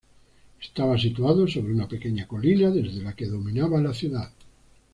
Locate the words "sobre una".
1.47-1.87